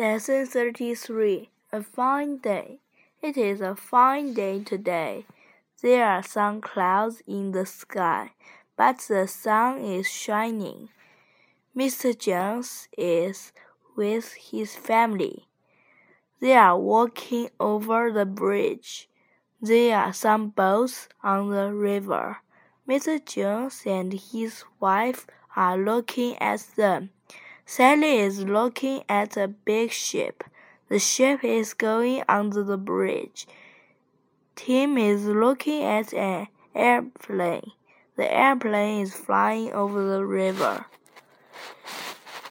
[0.00, 2.78] Lesson 33 A Fine Day.
[3.20, 5.26] It is a fine day today.
[5.82, 8.30] There are some clouds in the sky,
[8.78, 10.88] but the sun is shining.
[11.76, 12.18] Mr.
[12.18, 13.52] Jones is
[13.94, 15.44] with his family.
[16.40, 19.06] They are walking over the bridge.
[19.60, 22.38] There are some boats on the river.
[22.88, 23.22] Mr.
[23.22, 27.10] Jones and his wife are looking at them.
[27.72, 30.42] Sally is looking at a big ship.
[30.88, 33.46] The ship is going under the bridge.
[34.56, 37.70] Tim is looking at an airplane.
[38.16, 40.86] The airplane is flying over the river.